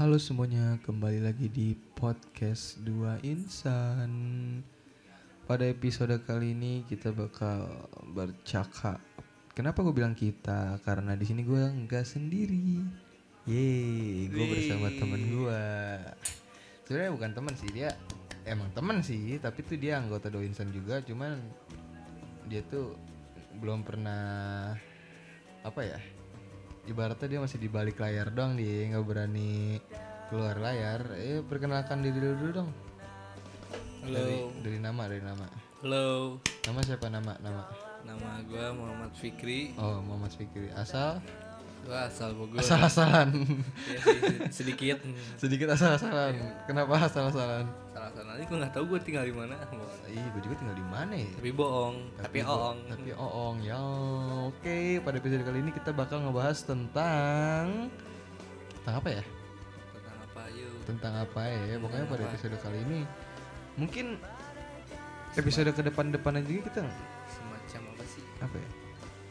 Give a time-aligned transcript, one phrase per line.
[0.00, 4.08] Halo semuanya, kembali lagi di podcast Dua Insan.
[5.44, 7.68] Pada episode kali ini kita bakal
[8.16, 8.96] bercakap.
[9.52, 10.80] Kenapa gue bilang kita?
[10.88, 12.80] Karena di sini gue nggak sendiri.
[13.44, 15.64] Yeay, gue bersama temen gue.
[16.88, 17.92] Sebenarnya bukan teman sih dia,
[18.48, 21.04] emang teman sih, tapi tuh dia anggota Dua Insan juga.
[21.04, 21.44] Cuman
[22.48, 22.96] dia tuh
[23.60, 24.72] belum pernah
[25.60, 26.00] apa ya?
[26.90, 29.78] Ibaratnya dia masih di balik layar doang dia nggak berani
[30.26, 31.14] keluar layar.
[31.14, 32.70] Eh perkenalkan diri dulu dulu dong.
[34.00, 35.46] Dari Halo, dari nama dari nama.
[35.86, 36.06] Halo.
[36.66, 37.06] nama siapa?
[37.06, 37.62] Nama nama.
[38.00, 39.76] Nama gue Muhammad Fikri.
[39.78, 40.72] oh Muhammad Fikri.
[40.74, 41.22] Asal
[41.80, 42.58] Gue asal Bogor.
[42.58, 43.28] asal asalan
[43.90, 43.98] Ya
[44.48, 45.00] sedikit.
[45.36, 49.56] sedikit asal asalan kenapa asal asalan Salah salah gue nggak tahu gue tinggal di mana.
[50.06, 52.78] ih gue juga tinggal di mana ya Tapi bohong, tapi, bo- oong.
[52.86, 53.78] tapi oong ya
[54.46, 57.88] oke pada episode kali ini kita bakal ngebahas tentang
[58.76, 59.24] tentang apa ya
[59.92, 60.72] Tentang apa yuk?
[60.84, 62.30] tentang apa ya pokoknya pada apa?
[62.30, 63.00] episode kali ini
[63.74, 64.06] mungkin
[65.32, 66.80] episode ke depan-depan juga kita
[67.26, 68.22] Semacam apa sih?
[68.38, 68.68] apa ya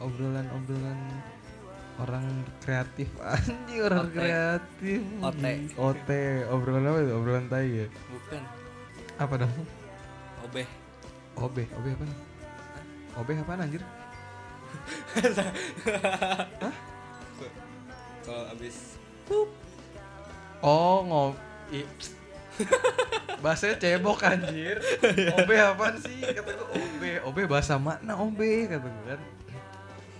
[0.00, 0.98] obrolan-obrolan
[1.98, 2.26] orang
[2.62, 3.08] kreatif.
[3.34, 4.14] Anjing orang Ote.
[4.14, 5.02] kreatif.
[5.18, 5.52] Ote.
[5.74, 6.22] ote.
[6.52, 7.12] Obrolan apa itu?
[7.16, 7.86] Obrolan tai ya?
[7.90, 8.42] Bukan.
[9.20, 9.52] apa dong?
[10.48, 10.68] Obeh.
[11.36, 12.04] obe obe apa?
[13.20, 13.82] Obe apa anjir?
[18.24, 19.00] Kalau abis
[20.60, 21.34] oh ngob
[23.42, 24.76] bahasanya cebok anjir.
[25.32, 26.20] Obe apaan sih?
[26.20, 29.20] Kata gue obe obe bahasa mana obe kata gue kan.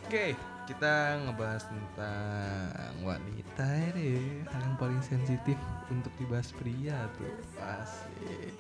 [0.08, 0.24] Oke
[0.70, 5.58] kita ngebahas tentang wanita deh hal yang paling sensitif
[5.90, 7.26] untuk dibahas pria tuh.
[7.58, 8.54] Pasti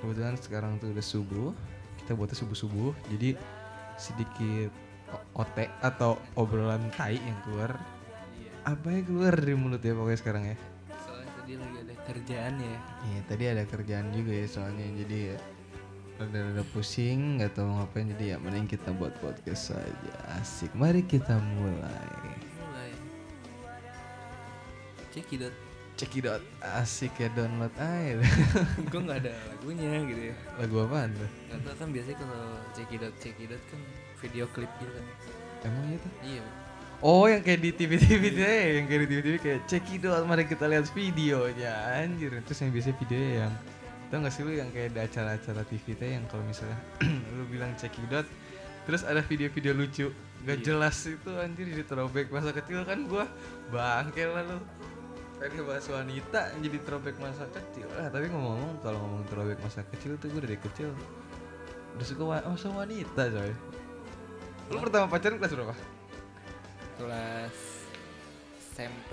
[0.00, 1.52] kebetulan sekarang tuh udah subuh
[2.00, 3.36] kita buatnya subuh subuh jadi
[4.00, 4.72] sedikit
[5.36, 7.76] otek atau obrolan tai yang keluar.
[8.64, 10.56] Apa yang keluar dari mulut ya pokoknya sekarang ya?
[11.04, 12.78] Soalnya tadi lagi ada kerjaan ya.
[13.12, 15.38] Iya tadi ada kerjaan juga ya soalnya jadi ya
[16.16, 21.36] rada-rada pusing nggak tahu ngapain jadi ya mending kita buat podcast saja asik mari kita
[21.58, 22.08] mulai
[22.58, 22.90] Mulai.
[25.12, 25.52] Cekidot.
[25.96, 26.40] cekidot
[26.76, 28.20] asik ya download air
[28.90, 30.34] gue nggak ada lagunya gitu ya.
[30.56, 33.80] lagu apaan tuh Nggak tahu kan biasanya kalau cekidot cekidot kan
[34.16, 35.06] video klip gitu kan.
[35.64, 36.44] emang itu Iya.
[37.00, 40.22] oh yang kayak di TV TV tuh ya yang kayak di TV TV kayak cekidot
[40.24, 43.52] mari kita lihat videonya anjir terus yang biasa videonya yang
[44.06, 46.78] tau gak sih lu yang kayak ada acara-acara TV tuh yang kalau misalnya
[47.34, 48.26] lu bilang cekidot
[48.84, 50.06] terus ada video-video lucu
[50.42, 50.64] gak Iya.
[50.64, 53.26] jelas itu anjir jadi throwback masa kecil kan gua.
[53.66, 54.58] Bangke lah lu.
[55.36, 60.14] Pengen bahas wanita jadi throwback masa kecil ah tapi ngomong-ngomong kalau ngomong throwback masa kecil
[60.16, 60.94] tuh gue dari kecil.
[61.92, 63.52] Udah suka wa- masa wanita coy.
[64.70, 65.74] Lu pertama pacaran kelas berapa?
[66.96, 67.56] kelas
[68.72, 69.12] SMP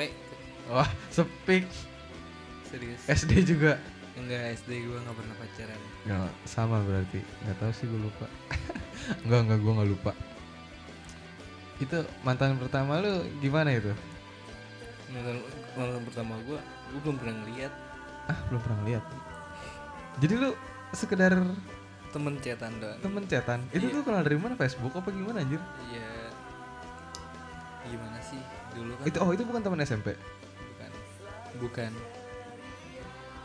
[0.67, 1.67] wah sepik.
[2.69, 3.01] Serius.
[3.05, 3.75] SD juga
[4.13, 5.81] enggak SD gue nggak pernah pacaran.
[6.05, 7.19] Nggak, sama berarti.
[7.43, 8.27] Nggak tahu sih gue lupa.
[9.27, 10.11] Enggak enggak gue nggak lupa.
[11.81, 13.91] Itu mantan pertama lu gimana itu?
[15.11, 15.37] Mantan
[15.75, 17.73] mantan pertama gue gue belum pernah ngeliat.
[18.29, 19.03] Ah belum pernah lihat
[20.21, 20.49] jadi lu
[20.93, 21.33] sekedar
[22.13, 22.99] temen cetan doang.
[23.01, 23.93] Temen chatan itu Iya.
[23.97, 24.53] tuh kenal dari mana?
[24.53, 25.57] Facebook apa gimana anjir?
[25.89, 26.09] Iya.
[27.89, 28.41] Gimana sih?
[28.77, 30.91] Dulu kan itu oh itu bukan teman SMP bukan.
[31.57, 31.91] Bukan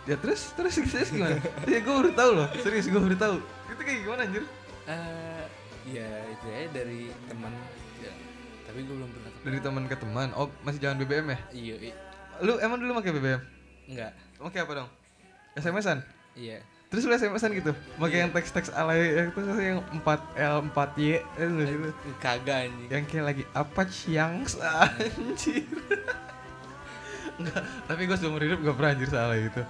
[0.09, 1.37] ya terus terus terus gimana?
[1.69, 2.49] Ya gue baru tahu loh.
[2.59, 3.37] Serius gue baru tahu.
[3.69, 4.45] Itu kayak gimana anjir?
[4.89, 5.45] Eh
[5.89, 7.53] ya itu ya dari teman
[8.01, 8.13] ya.
[8.65, 10.29] Tapi gue belum pernah dari teman ke teman?
[10.33, 11.39] Oh masih jangan BBM ya?
[11.53, 11.75] Iya
[12.39, 13.41] lu emang dulu pakai BBM
[13.87, 14.13] enggak.
[14.39, 14.89] Pakai apa dong?
[15.55, 15.99] SMS-an
[16.33, 16.63] iya.
[16.89, 17.77] Terus lu SMS-an gitu?
[17.99, 18.23] Pakai Iya.
[18.25, 21.91] yang teks-teks alay yang itu yang 4L 4Y itu nggak sih lu?
[22.17, 22.89] kagak anjing.
[22.89, 24.41] Yang kayak lagi apa siang
[24.89, 25.69] anjir.
[27.39, 29.63] Enggak, tapi gue seumur hidup gak pernah anjir salah gitu.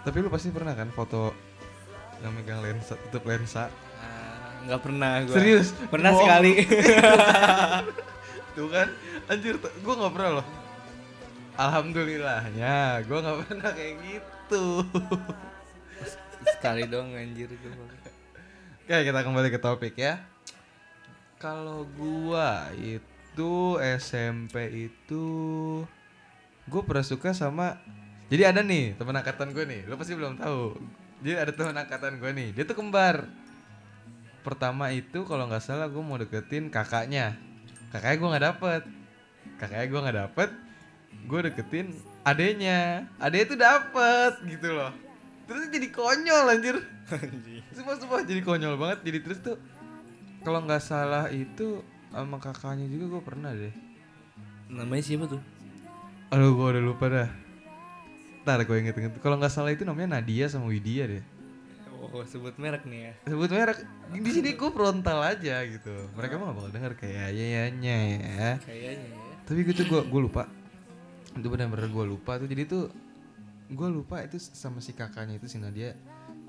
[0.00, 1.32] Tapi lu pasti pernah kan foto
[2.20, 3.68] yang megang lensa, tutup lensa.
[4.00, 5.72] Ah, nggak pernah gue Serius?
[5.88, 6.52] pernah sekali
[8.56, 8.88] Tuh kan,
[9.30, 10.46] anjir gue gak pernah loh.
[11.54, 14.64] Alhamdulillahnya, gue gak pernah kayak gitu.
[16.56, 17.72] sekali dong anjir gue
[18.84, 20.20] Oke kita kembali ke topik ya
[21.38, 25.26] Kalau gua itu SMP itu
[26.66, 27.78] Gue pernah suka sama
[28.30, 30.78] Jadi ada nih teman angkatan gue nih Lo pasti belum tahu.
[31.20, 33.26] Jadi ada teman angkatan gue nih Dia tuh kembar.
[34.46, 37.34] Pertama itu kalau nggak salah gue mau deketin kakaknya.
[37.90, 38.82] Kakaknya gue nggak dapet.
[39.58, 40.50] Kakaknya gue nggak dapet
[41.26, 41.90] Gue deketin
[42.22, 44.94] adenya Adenya tuh dapet gitu loh.
[45.50, 46.76] Terus jadi konyol anjir.
[47.74, 49.10] Sumpah sumpah jadi konyol banget.
[49.10, 49.58] Jadi terus tuh
[50.46, 51.82] kalau nggak salah itu
[52.14, 53.74] sama kakaknya juga gue pernah deh.
[54.70, 55.42] Namanya siapa tuh?
[56.30, 57.49] Aduh gue udah lupa dah
[58.50, 59.14] Ntar gue inget-inget.
[59.22, 61.22] Kalau nggak salah itu namanya Nadia sama Widya deh.
[62.10, 63.12] Oh, sebut merek nih ya.
[63.30, 63.78] Sebut merek.
[64.10, 66.10] Di sini gue frontal aja gitu.
[66.18, 68.50] Mereka mah gak bakal denger kayak ya ya ya.
[68.58, 69.34] Kayaknya ya.
[69.46, 70.50] Tapi gitu gue gue lupa.
[71.38, 72.50] Itu benar-benar gue lupa tuh.
[72.50, 72.90] Jadi tuh
[73.70, 75.94] gue lupa itu sama si kakaknya itu si Nadia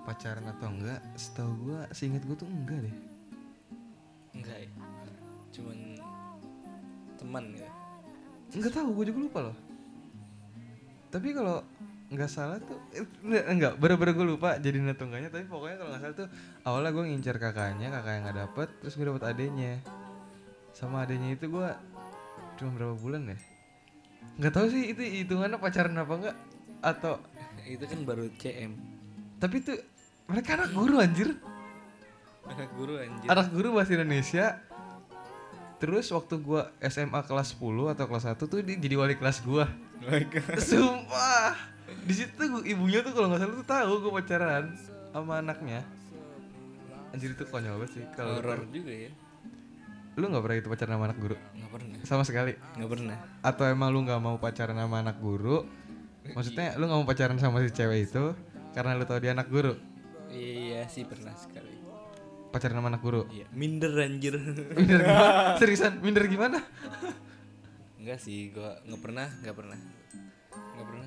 [0.01, 0.97] pacaran atau enggak.
[1.13, 2.95] Setahu gue, seinget gue tuh enggak deh.
[4.33, 4.69] Enggak ya.
[5.53, 5.77] Cuman
[7.21, 7.69] teman ya.
[8.57, 9.57] Enggak tahu, gue juga lupa loh.
[11.11, 11.59] Tapi kalau
[12.11, 12.75] nggak salah tuh.
[12.91, 16.27] Eh, enggak, enggak bener-bener gue lupa jadi netungganya tapi pokoknya kalau nggak salah tuh
[16.61, 19.73] awalnya gue ngincar kakaknya kakak yang nggak dapet terus gue dapet adenya
[20.71, 21.67] sama adenya itu gue
[22.59, 23.37] cuma berapa bulan ya?
[24.37, 26.37] Nggak tahu sih itu hitungannya pacaran apa enggak
[26.81, 27.15] atau
[27.61, 28.73] Itu kan baru CM.
[29.37, 29.79] tapi tuh
[30.27, 31.29] mereka anak guru anjir.
[32.43, 33.27] Anak guru anjir.
[33.29, 34.59] anak guru bahasa Indonesia.
[35.77, 39.65] Terus waktu gue SMA kelas 10 atau kelas 1 tuh dia jadi wali kelas gue
[40.59, 41.57] Sumpah.
[42.01, 44.65] Di situ tuh ibunya tuh kalau nggak salah tuh tahu gue pacaran
[45.09, 45.81] sama anaknya.
[47.11, 49.11] Anjir itu konyol banget sih kalau Horor juga ya.
[50.11, 51.97] lu nggak pernah itu pacaran sama anak guru Nggak pernah.
[52.03, 53.17] sama sekali Nggak pernah.
[53.41, 55.63] atau emang lu nggak mau pacaran sama anak guru
[56.29, 58.35] maksudnya lu nggak mau pacaran sama si cewek itu
[58.71, 59.71] karena lu tahu dia anak guru
[60.27, 61.79] Iya sih pernah sekali.
[62.47, 64.35] pacaran sama anak guru Iya, minder anjir.
[64.73, 66.59] minder gimana seriusan minder gimana
[67.95, 69.79] Enggak sih, gua nggak pernah, nggak pernah.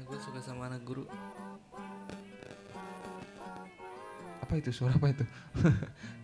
[0.05, 1.05] Gua suka sama anak guru.
[4.45, 5.25] apa itu suara apa itu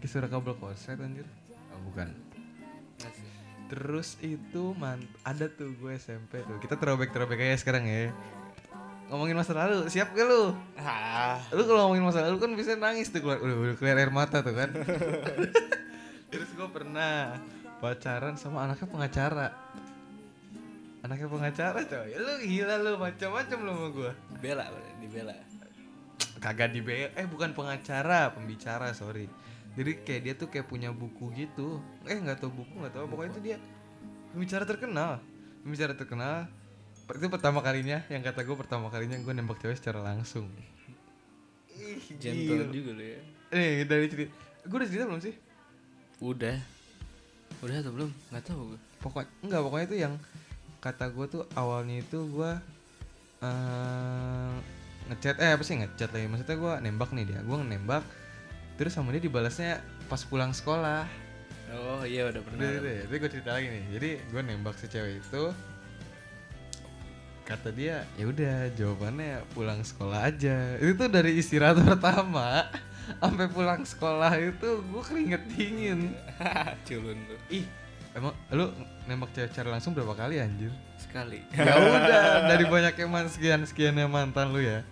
[0.13, 1.25] suara kabel korset anjir
[1.73, 2.13] oh, bukan.
[3.71, 6.59] Terus itu man ada tuh gue SMP tuh.
[6.61, 8.13] Kita throwback throwback aja sekarang ya.
[9.11, 10.55] Ngomongin masa lalu, siap gak lu?
[10.79, 14.11] Ah, Lu kalau ngomongin masa lalu kan bisa nangis tuh keluar udah, udah keluar air
[14.11, 14.71] mata tuh kan.
[16.31, 17.35] Terus gue pernah
[17.83, 19.49] pacaran sama anaknya pengacara.
[21.11, 22.15] Anaknya pengacara coy.
[22.15, 24.11] Lu gila lu macam-macam lu sama gue.
[24.39, 24.71] bela,
[25.03, 25.35] dibela.
[26.39, 29.27] Kagak di eh bukan pengacara, pembicara, sorry.
[29.75, 31.83] Jadi kayak dia tuh kayak punya buku gitu.
[32.07, 33.57] Eh nggak tahu buku nggak tahu pokoknya itu dia
[34.31, 35.19] pembicara terkenal.
[35.67, 36.47] Pembicara terkenal.
[37.11, 40.47] Itu pertama kalinya yang kata gue pertama kalinya gue nembak cewek secara langsung.
[41.75, 43.19] Ih, Gentle juga lu ya.
[43.51, 44.31] Eh dari cerita,
[44.63, 45.35] gue udah cerita belum sih?
[46.23, 46.55] Udah.
[47.67, 48.11] Udah atau belum?
[48.31, 48.81] Nggak tahu gua.
[49.03, 50.15] Pokoknya enggak pokoknya itu yang
[50.81, 52.53] kata gue tuh awalnya itu gue
[53.41, 54.53] eh
[55.13, 58.05] ngechat eh apa sih ngechat lagi maksudnya gue nembak nih dia gue nembak
[58.81, 61.05] terus sama dia dibalasnya pas pulang sekolah
[61.71, 62.67] Oh iya udah pernah.
[62.67, 63.85] Udah, udah, gue cerita lagi nih.
[63.95, 65.45] Jadi gue nembak si cewek itu.
[67.47, 70.79] Kata dia, ya udah jawabannya pulang sekolah aja.
[70.79, 72.71] Itu tuh dari istirahat pertama
[73.19, 76.15] sampai pulang sekolah itu gue keringet dingin.
[76.87, 77.39] Culun tuh.
[77.51, 77.67] Ih,
[78.15, 78.75] emang lu
[79.07, 80.73] nembak cewek secara langsung berapa kali anjir?
[80.99, 81.41] Sekali.
[81.55, 84.83] Ya udah, dari banyak man sekian sekiannya mantan lu ya.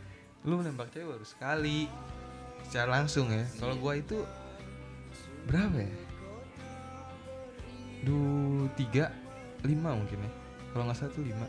[0.46, 1.90] Lu nembak cewek baru sekali
[2.68, 3.44] secara langsung ya.
[3.58, 4.22] Kalau gua itu
[5.50, 5.94] berapa ya?
[8.06, 8.18] Du
[8.78, 9.10] tiga
[9.66, 10.30] lima mungkin ya.
[10.70, 11.46] Kalau nggak salah tuh lima.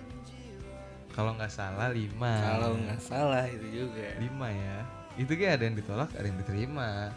[1.13, 2.33] Kalau nggak salah lima.
[2.41, 4.07] Kalau nggak salah itu juga.
[4.17, 4.77] lima ya.
[5.19, 7.11] Itu kayak ada yang ditolak, ada yang diterima.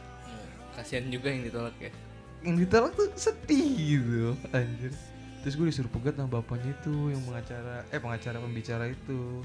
[0.74, 1.92] Kasihan juga yang ditolak ya.
[2.42, 4.92] Yang ditolak tuh sedih gitu, anjir.
[5.42, 9.42] Terus gue disuruh pegat sama bapaknya itu yang pengacara, eh pengacara pembicara itu.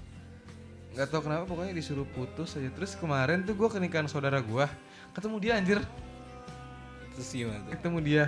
[0.94, 2.70] Gak tau kenapa pokoknya disuruh putus aja.
[2.74, 4.66] Terus kemarin tuh gue ke nikahan saudara gue,
[5.14, 5.80] ketemu dia anjir,
[7.18, 7.72] Terus gimana tuh?
[7.78, 8.24] ketemu dia.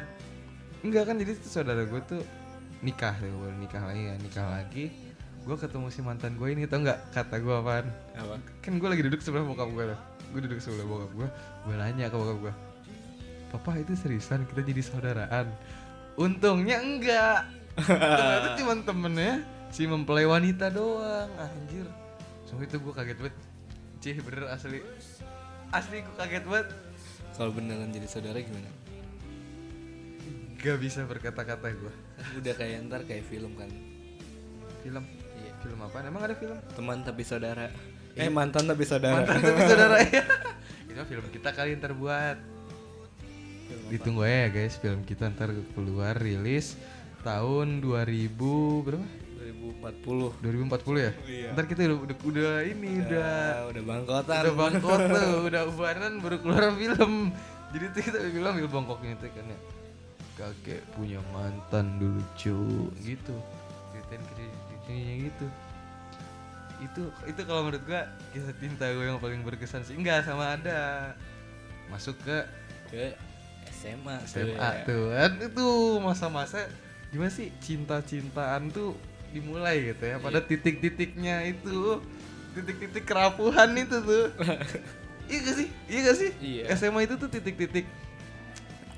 [0.81, 2.21] Enggak kan jadi tuh saudara gue tuh
[2.81, 4.85] nikah tuh, baru nikah lagi kan, nikah lagi.
[5.45, 7.85] Gue ketemu si mantan gue ini tau nggak kata gue apaan?
[8.17, 8.37] Apa?
[8.61, 9.85] kan gue lagi duduk sebelah bokap gue
[10.29, 11.27] gue duduk sebelah bokap gue
[11.65, 12.53] gue nanya ke bokap gue
[13.49, 14.45] papa itu seriusan?
[14.45, 15.47] Kita jadi saudaraan?
[16.15, 17.49] Untungnya enggak.
[17.79, 21.29] Ternyata cuma temennya si mempelai wanita doang.
[21.35, 21.87] Anjir.
[22.45, 23.35] So itu gue kaget banget.
[23.99, 24.79] Cih bener asli.
[25.69, 26.67] Asli gue kaget banget.
[27.33, 28.69] Kalau beneran jadi saudara gimana?
[30.59, 31.93] gak bisa berkata-kata gue
[32.35, 33.71] Udah kayak ntar kayak film kan.
[34.83, 35.07] film?
[35.39, 35.51] Iya.
[35.63, 36.59] film apa emang ada film?
[36.75, 37.71] Teman tapi saudara.
[38.11, 39.23] Eh mantan tapi saudara.
[39.23, 40.23] mantan tapi saudara ya
[40.89, 42.35] itu film kita kali ntar buat
[43.69, 43.91] Film apa?
[43.93, 46.73] Ditunggu aja ya guys film kita ntar keluar rilis
[47.21, 48.33] tahun 2000
[48.81, 49.07] berapa?
[49.39, 50.41] 2040.
[50.41, 51.11] 2040 ya?
[51.25, 51.49] Iya.
[51.53, 54.41] Ntar kita udah udah, udah ini udah Ah, udah bangkotan.
[54.41, 57.13] udah bangkot tuh, udah ubanan baru keluar film.
[57.69, 59.59] Jadi tuh kita bilang film bangkoknya itu kan ya.
[60.39, 62.57] Kakek punya mantan dulu cu
[63.03, 63.35] gitu.
[63.91, 65.45] Ceritain ceritanya gitu.
[66.79, 69.99] Itu itu kalau menurut gua kisah cinta gue yang paling berkesan sih.
[69.99, 71.11] Enggak sama ada.
[71.91, 72.37] Masuk ke
[72.87, 73.13] ke
[73.79, 74.83] SMA tuh SMA ya.
[74.83, 75.67] tuh kan itu
[75.97, 76.59] masa-masa
[77.09, 78.93] gimana sih cinta-cintaan tuh
[79.29, 80.47] dimulai gitu ya pada Iya.
[80.47, 82.03] titik-titiknya itu
[82.51, 84.25] titik-titik kerapuhan itu tuh
[85.29, 86.63] iya gak sih iya gak sih Iya.
[86.75, 87.85] SMA itu tuh titik-titik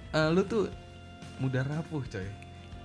[0.10, 0.68] eh, lu tuh
[1.38, 2.28] mudah rapuh coy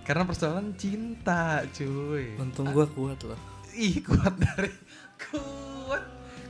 [0.02, 3.38] karena persoalan cinta cuy Untung gua kuat loh.
[3.72, 4.70] ih kuat dari
[5.24, 6.02] kuat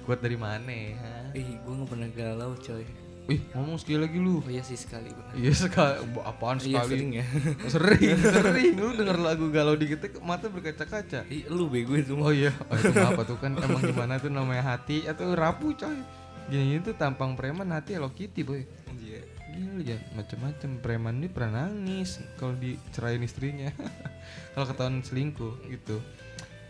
[0.02, 1.14] kuat dari mana ha?
[1.32, 2.86] Ih, gua nggak pernah galau, coy.
[3.26, 5.34] Ih ngomong sekali lagi lu Oh iya sih sekali benar.
[5.34, 7.24] iya sekali apaan Iya sekali sering ya.
[7.74, 12.54] sering sering lu denger lagu galau dikit mata berkaca-kaca Ih, lu bego itu Oh iya,
[12.66, 15.98] oh, itu apa tuh kan emang gimana tuh namanya hati atau rapuh coy.
[16.46, 18.62] Gini tuh tampang preman hati Hello Kitty boy.
[18.94, 19.20] Iya.
[19.46, 23.74] Gila ya, macem-macem preman ini pernah nangis kalau dicerain istrinya.
[24.54, 25.98] kalau ketahuan selingkuh gitu.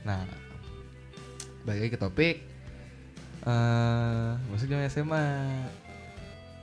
[0.03, 0.25] Nah,
[1.63, 2.37] balik ke topik.
[3.45, 5.25] eh maksud zaman SMA.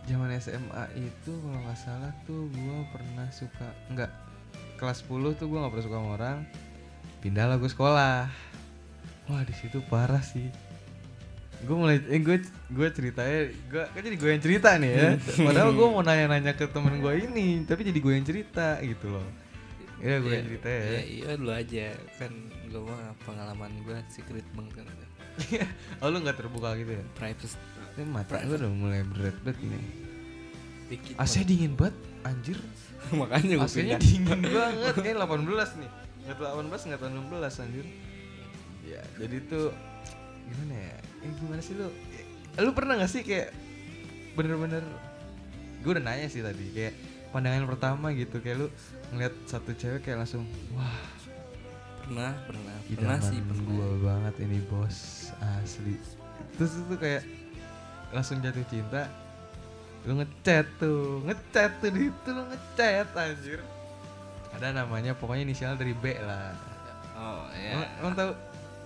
[0.03, 4.11] Zaman SMA itu kalau nggak salah tuh gua pernah suka enggak
[4.75, 6.37] kelas 10 tuh gua nggak pernah suka sama orang.
[7.23, 8.27] Pindah lah gue sekolah.
[9.31, 10.51] Wah di situ parah sih.
[11.63, 15.09] Gue mulai, eh gue gue ceritanya, gue kan jadi gue yang cerita nih ya.
[15.47, 19.23] Padahal gue mau nanya-nanya ke temen gue ini, tapi jadi gue yang cerita gitu loh.
[20.03, 20.83] Iya gue yang cerita ya.
[20.83, 21.87] Iya, iya lu aja.
[22.19, 22.31] Kan
[22.67, 24.87] gua mah pengalaman gua secret banget kan.
[26.03, 27.03] oh lu nggak terbuka gitu ya?
[27.15, 27.55] Private
[27.93, 29.85] Ini mata gue udah mulai berat banget nih.
[30.83, 31.13] dikit.
[31.15, 32.57] AC dingin banget, anjir.
[33.19, 35.91] Makanya gua AC-nya dingin banget, kayak 18 nih.
[36.23, 37.85] Nggak tahu 18 nggak tahu 16 anjir.
[38.83, 39.67] Ya jadi tuh
[40.43, 40.97] gimana ya?
[41.23, 41.87] Eh gimana sih lu?
[42.53, 43.49] Lu pernah gak sih kayak
[44.33, 44.83] bener-bener
[45.79, 46.93] gue udah nanya sih tadi kayak
[47.29, 48.67] pandangan pertama gitu kayak lu
[49.09, 50.89] ngeliat satu cewek kayak langsung wah
[52.03, 52.75] Pernah, pernah.
[52.83, 53.63] Pernah sih, pernah.
[53.63, 55.31] gua banget ini bos
[55.63, 55.95] asli
[56.55, 57.23] terus itu kayak
[58.13, 59.09] langsung jatuh cinta
[60.03, 63.59] lu ngechat tuh ngechat tuh di itu lu ngechat anjir
[64.51, 66.53] ada namanya pokoknya inisial dari B lah
[67.13, 67.89] Oh, emang, ya.
[67.99, 68.31] emang tahu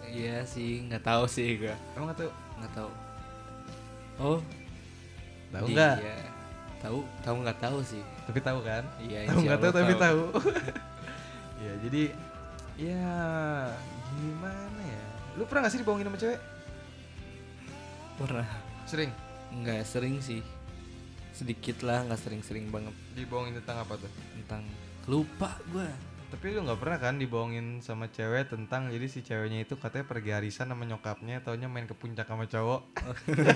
[0.06, 1.74] Iya sih, nggak tahu sih gua.
[1.94, 2.90] emang nggak tahu Nggak tahu.
[4.18, 4.40] Oh,
[5.50, 6.18] tahu nggak Iya.
[6.78, 8.04] Tahu, tahu nggak tahu sih.
[8.24, 10.22] tapi tahu kan Iya, tahu nggak tahu tapi tahu
[11.66, 12.04] ya jadi
[12.78, 13.10] ya
[14.14, 15.04] gimana ya
[15.34, 16.40] lu pernah gak sih dibohongin sama cewek
[18.18, 18.50] Pernah.
[18.88, 19.12] Sering
[19.54, 20.44] Nggak sering sih.
[21.32, 24.66] Sedikit lah, nggak sering-sering banget dibohongin tentang apa tuh tentang
[25.06, 25.88] lupa gua.
[26.28, 30.36] Tapi lu nggak pernah kan dibohongin sama cewek tentang jadi si ceweknya itu katanya pergi
[30.36, 32.82] arisan sama nyokapnya, taunya main ke puncak sama cowok.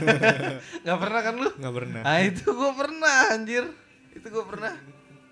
[0.88, 1.50] Nggak pernah kan lu?
[1.60, 2.02] Nggak pernah.
[2.08, 3.66] Ah itu gua pernah anjir.
[4.16, 4.74] Itu gua pernah.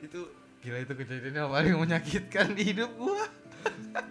[0.04, 0.28] Itu
[0.60, 3.24] gila itu kejadian yang paling menyakitkan di hidup gua.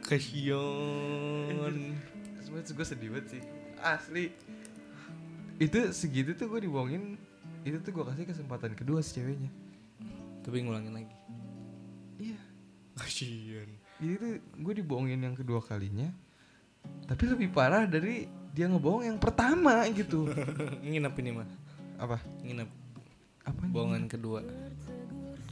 [0.08, 1.76] Kasian.
[2.40, 3.42] Sebenernya gue sedih banget sih.
[3.84, 4.32] Asli.
[5.58, 7.18] Itu segitu tuh gue dibohongin.
[7.66, 9.50] Itu tuh gue kasih kesempatan kedua si ceweknya.
[10.46, 11.16] Tapi ngulangin lagi.
[12.22, 12.40] Iya.
[12.98, 13.68] Kasian.
[13.98, 16.06] Jadi tuh gue dibohongin yang kedua kalinya.
[17.10, 20.30] Tapi lebih parah dari dia ngebohong yang pertama gitu.
[20.86, 21.48] Nginep ini mah.
[21.98, 22.22] Apa?
[22.46, 22.70] Nginep.
[23.42, 23.62] Apa?
[23.66, 24.46] Bohongan kedua.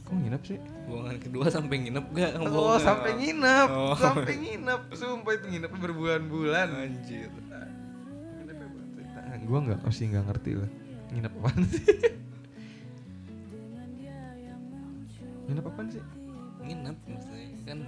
[0.07, 0.59] Kok nginep sih?
[0.87, 2.31] Bohongan kedua sampai nginep gak?
[2.47, 3.67] Oh, sampai nginep.
[3.67, 3.91] Oh.
[3.99, 4.81] Sampai nginep.
[4.95, 6.67] Sumpah itu nginep berbulan-bulan.
[6.79, 7.27] Anjir.
[9.47, 10.71] Gue nggak masih nggak ngerti lah.
[11.15, 11.85] Nginep apaan sih?
[15.47, 16.03] nginep apaan sih?
[16.67, 17.79] Nginep maksudnya kan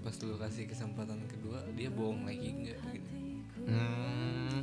[0.00, 3.10] pas lu kasih kesempatan kedua dia bohong lagi enggak gitu.
[3.66, 4.62] Hmm.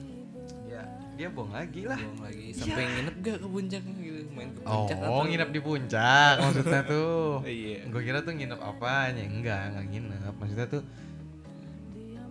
[0.71, 0.87] Ya,
[1.19, 1.99] dia bohong lagi lah.
[1.99, 6.35] Bohong lagi sampai nginep gak ke puncaknya gitu main ke puncak Oh, nginep di puncak
[6.39, 7.43] maksudnya tuh.
[7.43, 7.77] Iya.
[7.91, 9.23] Gue kira tuh nginep apanya?
[9.27, 10.33] Enggak, enggak nginep.
[10.39, 10.81] Maksudnya tuh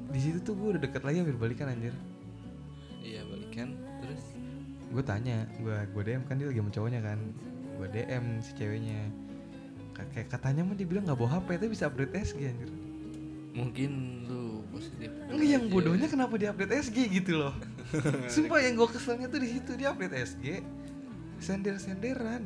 [0.09, 1.93] di situ tuh gue udah deket lagi hampir balikan anjir.
[3.57, 3.73] Balikan
[4.05, 4.25] terus
[4.87, 7.19] Gue tanya, gue gue DM kan dia lagi sama cowoknya kan.
[7.75, 9.01] Gue DM si ceweknya.
[9.91, 12.71] Ka- Kayak katanya mah dia bilang nggak bawa HP tapi bisa update SG anjir.
[13.51, 13.91] mungkin
[14.29, 15.09] lu positif.
[15.27, 17.57] Enggak yang bodohnya kenapa dia update SG gitu loh.
[18.33, 20.61] Sumpah yang gue keselnya tuh di situ dia update SG.
[21.41, 22.45] Sender-senderan.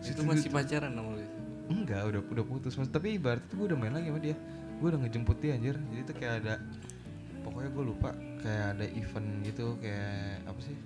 [0.00, 1.26] itu masih pacaran sama lu.
[1.66, 2.86] Enggak, udah udah putus mas.
[2.86, 4.38] Tapi ibarat itu gue udah main lagi sama dia.
[4.78, 5.74] Gue udah ngejemput dia anjir.
[5.74, 6.54] Jadi tuh kayak ada
[7.42, 8.10] pokoknya gue lupa
[8.42, 10.76] kayak ada event gitu kayak apa sih?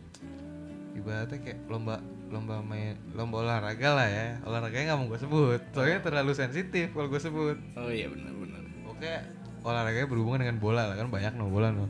[0.96, 4.26] Ibaratnya kayak lomba lomba main lomba olahraga lah ya.
[4.46, 5.60] Olahraganya nggak mau gue sebut.
[5.74, 7.56] Soalnya terlalu sensitif kalau gue sebut.
[7.78, 8.62] Oh iya benar benar.
[8.90, 9.14] Oke,
[9.64, 11.86] olahraganya berhubungan dengan bola lah kan banyak no bola no.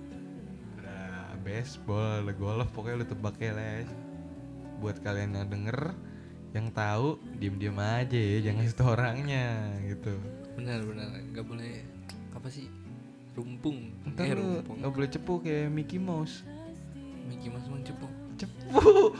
[0.81, 3.89] Ada baseball, ada golf, pokoknya lu tebak ya les.
[4.81, 5.93] Buat kalian yang denger,
[6.57, 10.17] yang tahu diem-diem aja ya, jangan kasih tau orangnya gitu.
[10.57, 11.85] Benar benar nggak boleh
[12.31, 12.71] apa sih
[13.41, 13.79] rumpung.
[14.05, 14.77] Ntar eh lu rumpung.
[14.79, 16.45] nggak boleh cepu kayak Mickey Mouse.
[17.25, 18.07] Mickey Mouse emang cepu.
[18.37, 19.13] Cepu, lu,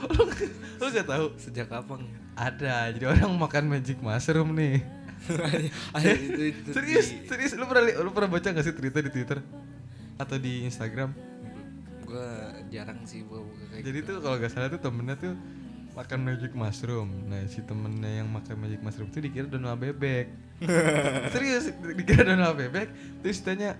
[0.77, 1.25] lu gak tahu?
[1.37, 2.05] Sejak kapan?
[2.33, 4.81] Ada, jadi orang makan magic mushroom nih.
[5.93, 9.09] Ada itu, itu serius, di- serius, lu pernah lu pernah baca gak sih cerita di
[9.09, 9.37] Twitter
[10.17, 11.13] atau di Instagram?
[12.01, 12.27] gue
[12.67, 14.09] jarang sih buka-buka kayak Jadi gitu.
[14.11, 15.33] tuh kalau gak salah tuh temennya tuh
[15.91, 17.09] makan magic mushroom.
[17.29, 20.27] Nah si temennya yang makan magic mushroom tuh dikira Donald bebek.
[21.33, 22.91] Serius dikira Donald bebek.
[23.21, 23.79] Terus tanya,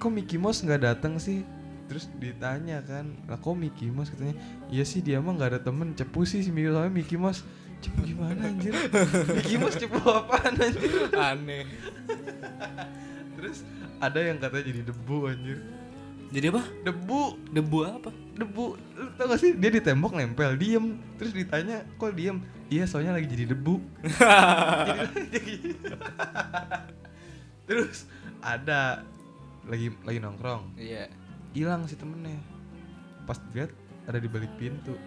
[0.00, 1.44] kok Mickey Mouse nggak datang sih?
[1.84, 5.92] Terus ditanya kan, lah kok Mickey Mouse katanya, iya sih dia mah nggak ada temen,
[5.92, 7.44] cepu sih si Mickey soalnya Mickey Mouse.
[7.80, 8.72] Cepu gimana anjir?
[9.30, 11.08] Mickey Mouse cepu apaan anjir?
[11.12, 11.64] aneh
[13.32, 13.64] Terus
[13.96, 15.58] ada yang katanya jadi debu anjir.
[16.28, 18.64] jadi apa Debu, debu apa debu
[18.94, 22.38] lu tau gak sih dia di tembok nempel diem terus ditanya kok diem
[22.68, 23.82] iya soalnya lagi jadi debu
[25.34, 25.74] jadi-
[27.66, 28.06] terus
[28.38, 29.02] ada
[29.70, 30.74] lagi lagi nongkrong.
[30.74, 31.06] Iya.
[31.54, 32.42] Hilang si temennya.
[33.24, 33.70] Pas lihat
[34.10, 34.98] ada di balik pintu.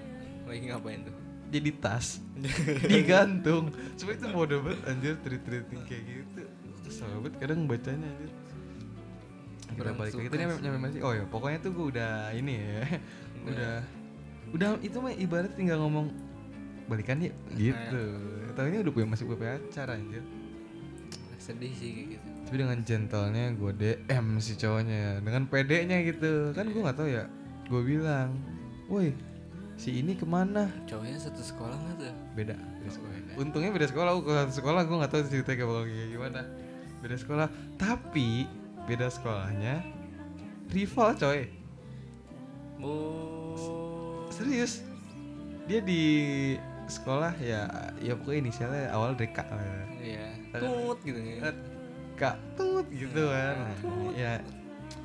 [0.48, 1.16] Lagi ngapain tuh?
[1.52, 2.24] Jadi tas.
[2.92, 3.76] Digantung.
[4.00, 6.42] Supaya itu bodoh banget anjir treat treating kayak gitu.
[6.88, 8.32] Kesel banget kadang bacanya anjir.
[9.74, 10.64] Kita balik lagi tadi nyampe, sih.
[10.64, 12.82] nyampe masih oh ya pokoknya tuh gue udah ini ya.
[13.44, 13.76] Udah.
[14.56, 16.16] udah udah itu mah ibarat tinggal ngomong
[16.88, 18.04] balikan yuk gitu.
[18.56, 20.24] tahu ini udah punya masih punya pacar anjir.
[21.44, 22.23] Sedih sih kayak gitu
[22.54, 26.54] tapi dengan gentlenya gue DM si cowoknya dengan pedenya gitu.
[26.54, 27.26] Kan gue nggak tahu ya
[27.66, 28.38] gue bilang
[28.86, 29.10] woi
[29.74, 30.70] si ini ke mana?
[30.86, 32.14] Cowoknya satu sekolah nggak tuh?
[32.38, 32.54] Beda.
[32.54, 34.12] Beda sekolah untungnya beda sekolah.
[34.22, 36.42] Gue satu sekolah gue nggak tahu ceritanya kayak gimana.
[37.02, 37.48] Beda sekolah.
[37.82, 38.46] Tapi
[38.86, 39.76] beda sekolahnya
[40.70, 41.50] rival coy.
[42.86, 44.86] Oh serius.
[45.66, 46.06] Dia di
[46.86, 47.66] sekolah ya
[47.98, 49.58] ya pokoknya inisialnya awal dari K lah.
[49.58, 49.82] Ya.
[50.06, 51.73] iya tut gitu ya
[52.14, 53.56] Kak tut gitu kan.
[53.58, 53.74] Nah,
[54.14, 54.34] ya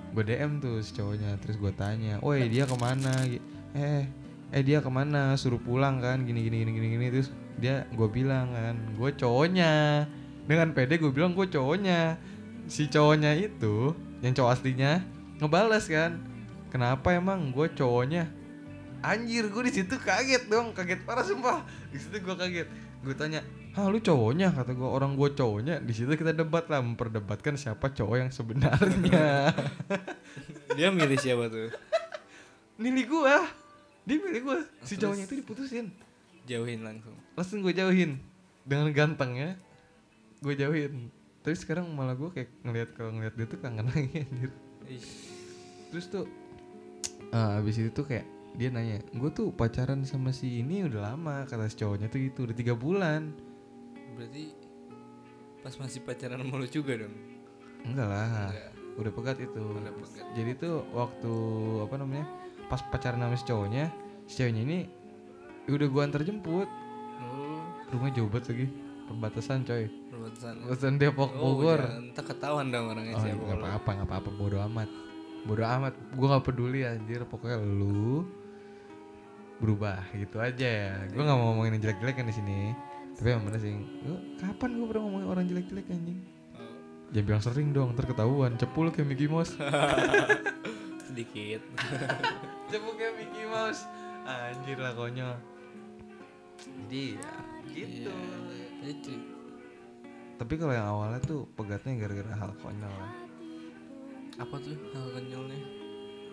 [0.08, 3.12] gue DM tuh si cowoknya terus gue tanya woi dia ke mana?
[3.76, 4.04] Eh
[4.48, 5.36] eh dia ke mana?
[5.36, 7.06] Suruh pulang kan gini gini gini gini gini.
[7.12, 7.28] Terus
[7.60, 10.04] dia gue bilang kan gue cowoknya.
[10.48, 12.16] Dengan pede gue bilang gue cowoknya.
[12.68, 15.00] Si cowoknya itu yang cowok aslinya
[15.38, 16.18] ngebales kan
[16.68, 18.28] kenapa emang gue cowoknya?
[19.00, 21.64] Anjir gue di situ kaget dong kaget parah sumpah.
[21.88, 22.68] Di situ gue kaget.
[23.00, 23.40] Gue tanya
[23.78, 25.78] ah lu cowoknya kata gue orang gue cowoknya.
[25.78, 29.54] Di situ kita debat lah memperdebatkan siapa cowok yang sebenarnya.
[30.76, 31.70] Dia milih siapa tuh?
[32.82, 33.36] Milih gue
[34.08, 35.04] dia milih gue si Terus?
[35.04, 35.86] cowoknya itu diputusin.
[36.48, 37.12] Jauhin langsung.
[37.36, 38.16] Langsung gue jauhin.
[38.64, 39.60] Dengan gantengnya
[40.40, 41.12] gue jauhin.
[41.44, 44.50] Tapi sekarang malah gue kayak ngelihat kalau ngelihat dia tuh kangen lagi anjir.
[45.92, 46.24] Terus tuh
[47.36, 48.24] ah, abis itu tuh kayak
[48.56, 52.48] dia nanya gue tuh pacaran sama si ini udah lama kata si cowoknya tuh gitu
[52.48, 53.36] udah tiga bulan
[54.18, 54.50] berarti
[55.62, 57.14] pas masih pacaran sama lu juga dong?
[57.86, 58.70] Enggak lah Enggak.
[58.98, 59.62] udah pegat itu.
[59.62, 60.26] Udah pegat.
[60.34, 61.32] jadi tuh waktu
[61.86, 62.26] apa namanya
[62.66, 63.84] pas pacaran sama si cowoknya
[64.26, 64.78] si cowoknya ini
[65.70, 66.66] udah gua antar jemput.
[67.22, 67.62] Oh.
[67.94, 68.66] Rumah jauh banget lagi
[69.06, 69.86] perbatasan coy.
[70.10, 70.52] Perbatasan.
[70.66, 71.80] Perbatasan Depok oh Bogor.
[72.10, 74.88] ntar ketahuan dong orangnya oh siapa nggak apa-apa nggak apa-apa bodo amat.
[75.46, 77.22] Bodo amat gua nggak peduli anjir.
[77.22, 78.26] Pokoknya lu
[79.62, 80.94] berubah gitu aja ya.
[81.14, 82.58] Gua nggak mau ngomongin yang jelek-jelek kan di sini
[83.18, 83.74] tapi yang bener sih.
[84.38, 86.22] Kapan gua pernah ngomongin orang jelek-jelek anjing?
[86.54, 86.70] Oh,
[87.10, 88.54] jangan bilang sering dong ntar ketahuan.
[88.54, 89.58] Cepul kayak Mickey Mouse.
[91.10, 91.58] Sedikit.
[92.70, 93.90] Cepuk kayak Mickey Mouse.
[94.22, 95.34] Anjir lah konyol.
[96.62, 97.34] Jadi ya
[97.74, 98.12] gitu.
[98.14, 98.66] Iya.
[98.86, 99.14] Jadi
[100.38, 103.12] Tapi kalau yang awalnya tuh pegatnya gara-gara hal konyol lah.
[104.38, 105.58] apa tuh hal konyolnya?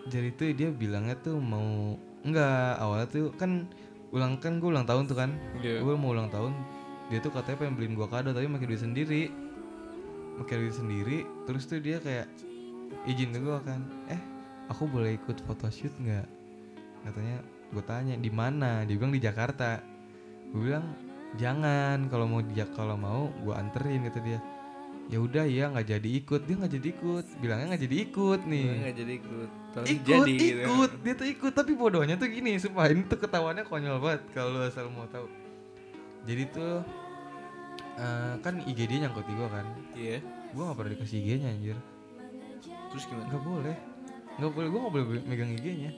[0.06, 3.66] Jadi tuh dia bilangnya tuh mau Enggak awalnya tuh kan
[4.14, 5.34] ulang kan gue ulang tahun tuh kan.
[5.58, 5.82] Iya.
[5.82, 6.54] Gue mau ulang tahun
[7.06, 9.22] Dia tuh katanya pengen beliin gua kado tapi pakai duit sendiri.
[10.36, 12.28] Pakai duit sendiri Terus tuh dia kayak
[13.08, 13.80] izin ke gue kan
[14.12, 14.20] Eh
[14.68, 16.26] aku boleh ikut photoshoot nggak?
[17.06, 17.38] Katanya
[17.72, 18.82] gue tanya di mana?
[18.84, 19.80] Dia bilang di Jakarta.
[20.50, 20.84] Gue bilang
[21.40, 24.40] jangan kalau mau dia kalau mau gue anterin kata dia.
[25.06, 26.40] Ya udah ya nggak jadi ikut.
[26.50, 28.66] Dia nggak jadi ikut bilangnya nggak jadi ikut nih.
[28.66, 30.60] Gua nggak jadi ikut Tapi ikut jadi gitu.
[30.66, 34.66] ikut dia tuh ikut tapi bodohnya tuh gini sumpah ini tuh ketahuannya konyol banget kalau
[34.66, 35.45] asal mau tahu
[36.26, 36.74] jadi tuh
[37.96, 39.66] eh, kan IG dia nyangkut di gua kan?
[39.94, 40.18] Iya.
[40.52, 41.78] Gua nggak pernah dikasih IG-nya anjir.
[42.92, 43.26] Terus gimana?
[43.30, 43.76] Nggak boleh.
[44.36, 45.92] Nggak boleh gua nggak boleh megang IG-nya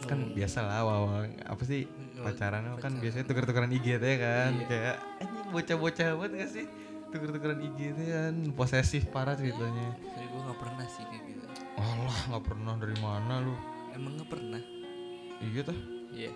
[0.00, 0.32] kan Oh.
[0.32, 1.84] biasa lah awal apa sih
[2.16, 3.04] pacaran kan pacaran.
[3.04, 4.52] biasanya tuker-tukeran IG teh kan?
[4.56, 4.64] Iya.
[4.64, 6.66] kayak anjing bocah-bocah banget gak sih?
[7.12, 9.92] Tuker-tukeran IG teh kan posesif parah ceritanya.
[9.92, 11.44] Tapi gue nggak pernah sih kayak gitu.
[11.76, 12.72] Allah nggak pernah.
[12.80, 13.52] Dari mana lu?
[13.92, 14.62] Emang nggak pernah?
[15.44, 15.78] Iya tuh.
[16.16, 16.32] Iya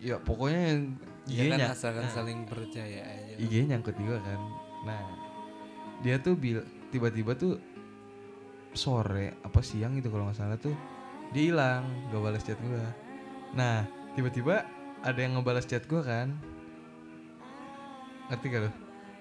[0.00, 0.82] ya pokoknya yang
[1.26, 2.12] ya kan asalkan Nah.
[2.12, 3.34] saling percaya aja.
[3.40, 4.40] IG nyangkut juga kan.
[4.86, 5.02] Nah
[6.04, 7.58] dia tuh bil tiba-tiba tuh
[8.76, 10.76] sore apa siang gitu kalau nggak salah tuh
[11.32, 12.84] dia hilang gak balas chat gua.
[13.56, 14.68] Nah tiba-tiba
[15.02, 16.36] ada yang ngebalas chat gua kan.
[18.30, 18.72] Ngerti gak lo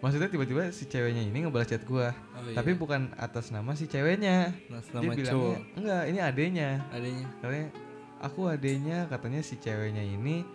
[0.03, 2.13] maksudnya tiba-tiba si ceweknya ini ngebalas chat gua.
[2.37, 2.53] Oh, iya.
[2.53, 4.53] tapi bukan atas nama si ceweknya.
[4.53, 5.57] Dia nama bilangnya cowok.
[5.81, 7.67] Enggak ini adenya adanya katanya
[8.21, 10.45] aku adenya katanya si ceweknya ini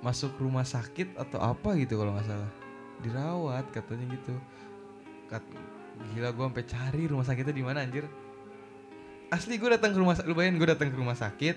[0.00, 2.50] masuk rumah sakit atau apa gitu kalau nggak salah.
[3.00, 4.34] Dirawat katanya gitu.
[5.28, 5.44] Kat,
[6.16, 8.08] gila gue sampai cari rumah sakitnya di mana anjir.
[9.30, 11.56] Asli gue datang ke rumah lu bayangin gue datang ke rumah sakit.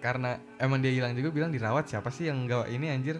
[0.00, 3.18] Karena emang dia hilang juga bilang dirawat siapa sih yang nggak ini anjir?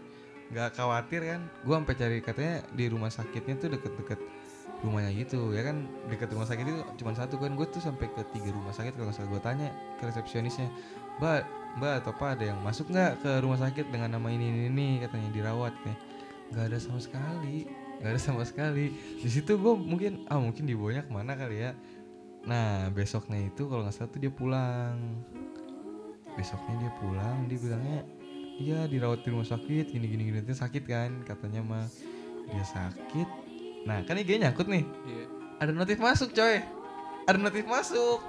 [0.52, 1.40] Nggak khawatir kan?
[1.66, 4.20] Gue sampai cari katanya di rumah sakitnya tuh deket-deket
[4.84, 5.88] rumahnya gitu ya kan?
[6.12, 7.56] Deket rumah sakit itu cuma satu kan?
[7.56, 9.30] Gue tuh sampai ke tiga rumah sakit kalau nggak salah.
[9.32, 10.68] Gue tanya ke resepsionisnya
[11.18, 14.60] mbak mbak atau apa ada yang masuk nggak ke rumah sakit dengan nama ini ini,
[14.70, 15.96] ini katanya dirawat nih.
[16.54, 18.92] Nggak ada sama sekali nggak ada sama sekali.
[19.16, 21.72] Di situ gue mungkin ah mungkin dibawanya ke mana kali ya.
[22.44, 25.00] Nah besoknya itu kalau nggak salah tuh dia pulang.
[26.36, 28.00] Besoknya dia pulang dia bilangnya
[28.60, 30.38] iya dirawat di rumah sakit gini gini gini.
[30.44, 31.86] Dia sakit kan katanya mah.
[32.52, 33.28] Dia sakit.
[33.88, 34.84] Nah kan IG nyangkut nih.
[34.84, 35.24] Iya.
[35.54, 36.60] ada notif masuk coy
[37.24, 38.20] ada notif masuk.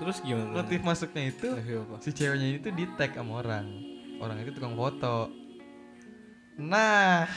[0.00, 0.64] Terus gimana?
[0.64, 1.48] notif masuknya itu
[2.00, 3.66] si ceweknya ini tuh di tag sama orang.
[4.16, 5.28] Orang itu tukang foto.
[6.56, 7.28] Nah.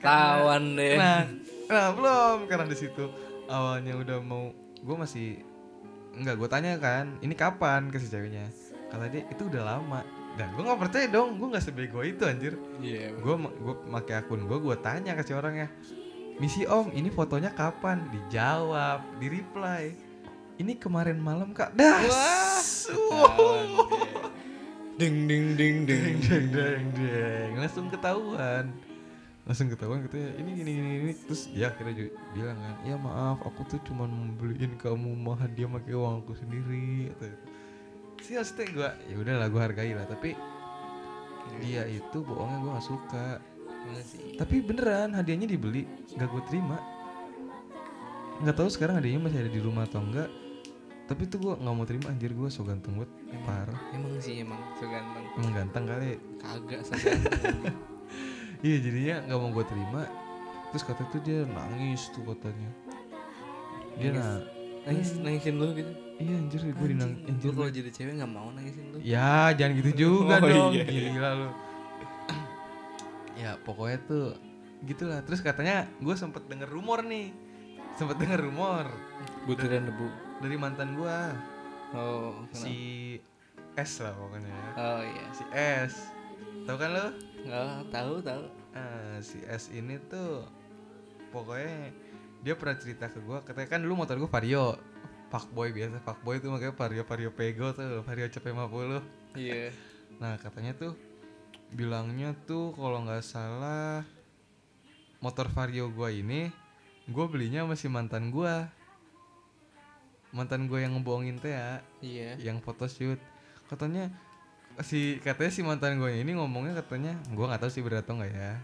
[0.00, 0.96] Tawan deh.
[0.96, 1.28] nah
[1.68, 2.48] nah belum.
[2.48, 3.12] Karena di situ
[3.44, 4.48] awalnya udah mau
[4.80, 5.44] gue masih
[6.16, 7.92] enggak gue tanya kan ini kapan?
[7.92, 8.48] ke si ceweknya.
[8.88, 10.00] Kata dia itu udah lama.
[10.40, 11.36] Dan gue nggak percaya dong.
[11.36, 12.56] Gue nggak sebego itu anjir.
[12.80, 13.12] Iya.
[13.20, 15.68] gue gue pakai akun gue gue tanya ke si orangnya
[16.40, 18.08] misi om ini fotonya kapan?
[18.08, 19.92] Dijawab di reply
[20.56, 21.76] ini kemarin malam kak.
[21.76, 22.00] Dah.
[24.96, 26.20] Ding ding ding ding.
[26.20, 28.72] deng deng deng deng langsung ketahuan.
[29.48, 33.40] Langsung ketahuan katanya ini gini gini gini terus dia akhirnya juga bilang kan ya maaf
[33.40, 37.12] aku tuh cuma mau beliin kamu mah dia pakai uang aku sendiri.
[37.16, 37.32] Atau
[38.20, 40.36] sih maksudnya gue ya udahlah gue hargai lah tapi
[41.64, 43.26] dia itu bohongnya gue gak suka
[44.00, 44.34] Sih?
[44.34, 46.78] tapi beneran hadiahnya dibeli nggak gue terima
[48.40, 50.28] nggak tahu sekarang hadiahnya masih ada di rumah atau enggak
[51.04, 53.10] tapi tuh gue nggak mau terima anjir gue so ganteng banget
[53.42, 55.24] parah Emang sih emang so ganteng.
[55.34, 57.74] emang ganteng kali Kagak so ganteng.
[58.60, 60.02] Iya jadinya nggak mau gue terima
[60.70, 62.70] Terus kata tuh dia nangis tuh katanya
[63.96, 64.22] Dia Nangis?
[64.22, 64.38] nah
[64.80, 65.92] Nangis nangisin lu gitu.
[66.16, 68.96] Iya anjir gue dinang Anjing, anjir Lu kalau jadi cewek nggak mau nangisin lu.
[69.02, 70.84] Ya jangan gitu juga Oh, dong iya.
[70.86, 71.48] Gila lu
[73.38, 74.26] Ya pokoknya tuh
[74.86, 77.30] Gitulah Terus katanya gue sempet denger rumor nih
[77.94, 78.86] Sempet denger rumor
[79.44, 80.06] Butiran debu.
[80.40, 81.18] Dari mantan gue
[81.90, 82.46] Oh.
[82.54, 83.18] Si
[83.74, 84.70] S lah pokoknya ya?
[84.78, 85.26] Oh iya.
[85.34, 85.94] Si S
[86.62, 87.06] Tahu kan lu?
[87.50, 88.42] Oh, tahu tahu.
[88.70, 90.46] Ah, si S ini tuh
[91.34, 91.90] pokoknya
[92.46, 94.78] dia pernah cerita ke gua katanya kan dulu motor gua Vario
[95.30, 99.02] fuckboy biasa fuckboy tuh makanya Vario Vario Pego tuh Vario CP50
[99.38, 99.70] Iya.
[100.18, 100.94] nah katanya tuh
[101.70, 104.02] bilangnya tuh kalau nggak salah
[105.22, 106.50] motor Vario gua ini
[107.10, 108.70] gua belinya masih mantan gua.
[110.30, 112.38] Mantan gua yang ngebohongin teh ya Iya.
[112.38, 113.18] yang photoshoot
[113.66, 114.10] katanya
[114.82, 118.32] si katanya si mantan gue ini ngomongnya katanya gue nggak tahu sih bener atau nggak
[118.32, 118.54] ya.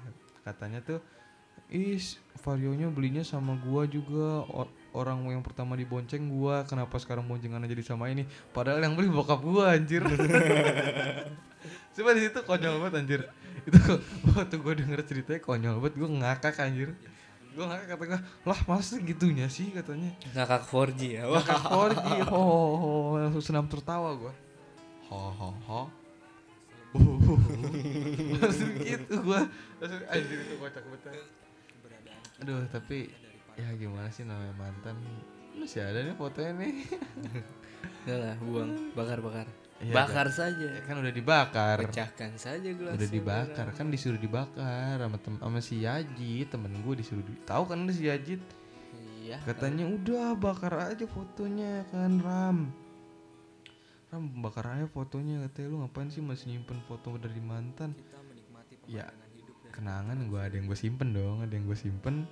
[0.46, 1.02] Katanya tuh
[1.70, 4.46] is varionya belinya sama gua juga.
[4.50, 6.64] Or- orang yang pertama dibonceng gua.
[6.64, 8.24] Kenapa sekarang boncengan jadi sama ini?
[8.54, 10.00] Padahal yang beli bokap gua anjir.
[11.96, 13.20] Coba di situ konyol banget anjir.
[13.64, 13.80] Itu
[14.36, 16.92] waktu gue denger ceritanya konyol banget gue ngakak anjir.
[17.56, 19.72] Gue ngakak kata gue lah masa gitunya sih?
[19.72, 20.12] katanya.
[20.36, 21.24] Ngakak 4G ya.
[21.24, 22.92] Ngakak 4G ho ho ho.
[23.16, 24.32] Langsung senam tertawa gue
[25.08, 25.82] ho ho ho.
[28.44, 29.40] Langsung gitu gue
[29.80, 31.16] langsung anjir itu kocak betul
[32.38, 33.08] aduh tapi
[33.54, 34.96] ya gimana sih namanya mantan
[35.52, 36.74] masih ada nih fotonya nih
[38.06, 39.46] Udah lah, buang, bakar-bakar.
[39.76, 40.62] Iya, Bakar saja.
[40.64, 42.94] Ya kan udah dibakar Pecahkan saja gelas.
[42.94, 47.66] udah dibakar kan disuruh dibakar sama tem sama si Yajit temen gue disuruh di tahu
[47.66, 48.40] kan lu si Yajit
[49.20, 49.42] Iya.
[49.42, 52.70] katanya udah bakar aja fotonya kan Ram
[54.08, 57.90] Ram bakar aja fotonya katanya lu ngapain sih masih nyimpen foto dari mantan
[58.86, 59.02] ya
[59.76, 62.24] kenangan gue ada yang gue simpen dong ada yang gue simpen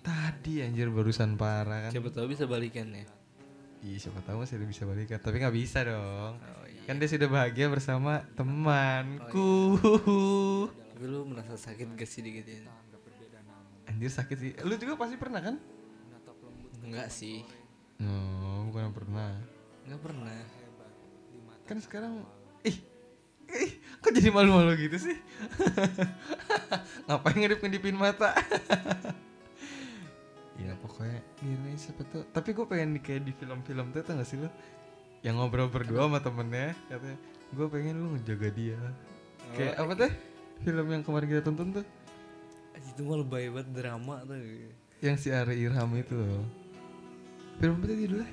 [0.00, 3.04] tadi anjir barusan parah kan Siapa tahu bisa balikan ya.
[3.80, 6.84] Ih, siapa tahu masih bisa balikan tapi nggak bisa dong Oh iya.
[6.84, 9.76] kan dia sudah bahagia bersama temanku
[10.90, 12.64] Tapi lu merasa sakit gak sih digituin?
[13.84, 15.56] anjir sakit sih lu juga pasti pernah kan
[16.80, 17.44] Enggak sih.
[17.98, 19.36] no bukan pernah
[19.82, 20.38] Enggak pernah.
[21.64, 22.12] kan sekarang
[22.62, 22.76] ih
[23.48, 25.16] ih kok jadi malu-malu gitu sih?
[27.06, 28.32] Ngapain ngedip ngedipin mata?
[30.60, 34.36] Ya pokoknya gini siapa tuh tapi gue pengen kayak di film-film tuh tau gak sih
[34.36, 34.44] lu?
[35.24, 37.16] Yang ngobrol berdua sama temennya katanya
[37.50, 38.76] gue pengen lu ngejaga dia.
[39.56, 40.12] Kayak Oh, apa teh
[40.60, 41.86] film yang kemarin kita tonton tuh.
[42.76, 44.36] Itu mah lebay banget drama tuh.
[45.00, 46.12] yang si Ari Irham itu.
[46.12, 46.44] Loh
[47.56, 48.24] film apa tadi dulu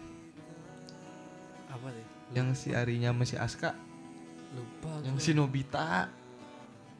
[1.67, 2.05] Apa sih?
[2.31, 3.71] yang si Arinya sama si Aska
[4.57, 6.09] lupa yang si Nobita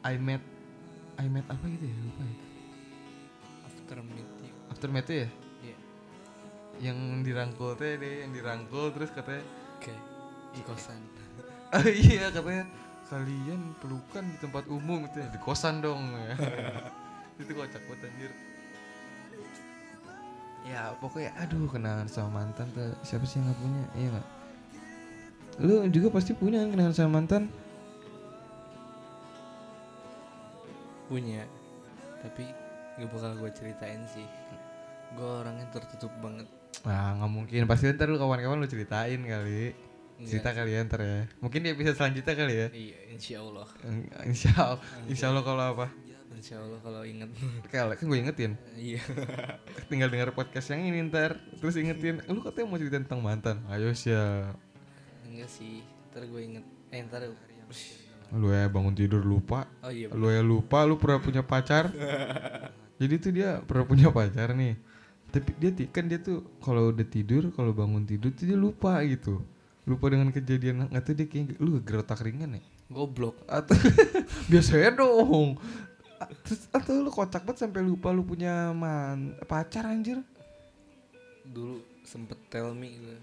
[0.06, 0.44] I met
[1.18, 1.98] I met apa gitu ya?
[1.98, 2.38] Lupa ya.
[3.66, 4.54] After meeting.
[4.70, 5.30] Aftermath itu ya?
[5.66, 5.78] Iya.
[6.78, 9.42] yang dirangkul teh deh yang dirangkul terus katanya
[9.82, 9.94] oke
[10.54, 11.02] di kosan.
[11.68, 12.64] Oh iya katanya
[13.12, 15.04] kalian pelukan di tempat umum.
[15.04, 16.16] Itu di kosan dong.
[17.42, 18.32] Itu kocak banget anjir.
[20.64, 23.84] Ya pokoknya aduh kenangan sama mantan tuh siapa sih yang gak punya?
[24.00, 24.28] Iya gak
[25.58, 27.50] lu juga pasti punya kan kenangan sama mantan?
[31.08, 31.44] Punya.
[32.22, 32.44] Tapi
[33.00, 34.28] gak bakal gue ceritain sih.
[35.16, 36.46] Gue orangnya tertutup banget.
[36.84, 37.60] Nah nggak mungkin.
[37.66, 39.74] Pasti ntar lu kawan-kawan lu ceritain kali.
[40.18, 40.30] Nggak.
[40.34, 41.22] cerita kali ya ntar ya.
[41.40, 42.68] Mungkin dia bisa selanjutnya kali ya.
[42.74, 45.88] Iya insya Allah Eng- insya Allah insya Allah kalau apa?
[46.34, 47.30] Insya Allah kalau inget
[47.70, 48.52] kalau kan gue ingetin.
[48.74, 49.02] Iya.
[49.90, 51.38] Tinggal denger podcast yang ini ntar.
[51.62, 52.22] Terus ingetin.
[52.28, 53.62] Lu katanya mau cerita tentang mantan.
[53.70, 54.58] Ayo siap
[55.28, 56.66] enggak sih ntar gue inget.
[56.92, 57.28] Eh ntar
[58.36, 59.64] lu ya bangun tidur lupa.
[59.80, 61.88] Oh iya lu ya lupa lu pernah punya pacar?
[63.00, 64.76] Jadi tuh dia pernah punya pacar nih.
[65.32, 69.40] Tapi dia kan dia tuh kalau udah tidur kalau bangun tidur tuh dia lupa gitu.
[69.88, 72.64] Lupa dengan kejadian nggak tahu dia kayak lu gerotak ringan ya?
[72.92, 73.40] Goblok.
[73.48, 73.80] Atau
[74.52, 75.56] biasanya dong.
[76.44, 80.20] Terus atau lu kocak banget sampai lupa lu punya man pacar anjir?
[81.48, 83.20] Dulu sempet tell me gue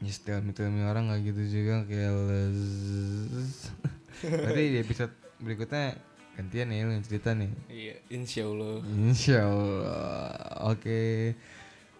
[0.00, 3.68] Ya tell me orang gak gitu juga kayak les.
[4.24, 5.92] Berarti di episode berikutnya
[6.40, 7.52] gantian nih lu yang cerita nih.
[7.68, 10.32] iya insya Allah Insya Allah.
[10.72, 11.36] Oke.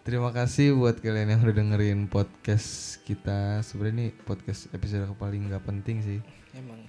[0.01, 3.61] Terima kasih buat kalian yang udah dengerin podcast kita.
[3.61, 6.19] Sebenarnya ini podcast episode paling gak penting sih.
[6.57, 6.81] emang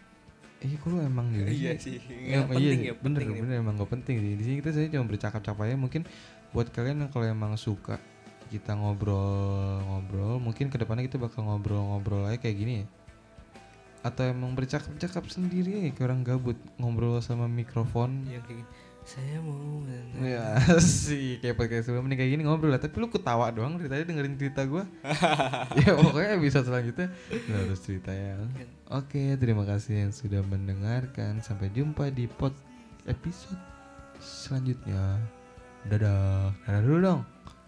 [0.62, 1.98] Eh, kok lu emang gitu iya sih?
[1.98, 3.42] nggak penting iya, ya bener, penting ya.
[3.42, 4.32] bener emang gak penting sih.
[4.38, 5.76] Di sini kita saya cuma bercakap-cakap aja.
[5.76, 6.02] Mungkin
[6.56, 8.00] buat kalian yang kalau emang suka
[8.52, 12.86] kita ngobrol-ngobrol, mungkin ke depannya kita bakal ngobrol-ngobrol aja kayak gini ya.
[14.04, 18.28] Atau emang bercakap-cakap sendiri ya, kayak orang gabut ngobrol sama mikrofon.
[18.28, 18.70] yang kayak gini,
[19.02, 19.82] saya mau
[20.22, 22.78] Ya sih kayak podcast sebelum ini kayak gini ngobrol lah.
[22.78, 24.86] Tapi lu ketawa doang dari tadi dengerin cerita gua.
[25.82, 27.10] ya pokoknya bisa selanjutnya
[27.50, 28.38] lu harus cerita ya.
[28.92, 31.42] Oke, terima kasih yang sudah mendengarkan.
[31.42, 32.54] Sampai jumpa di pod
[33.10, 33.58] episode
[34.22, 35.18] selanjutnya.
[35.90, 36.54] Dadah.
[36.62, 37.20] Dadah dulu dong.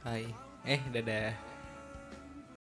[0.04, 1.53] hai eh dadah